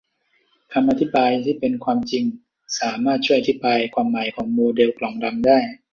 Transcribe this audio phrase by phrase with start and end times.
[0.73, 2.23] คำอธิบายที่เป็นความจริง
[2.79, 5.59] สามารถช่วยอธิบายความหมายของโมเดลกล่องดำได้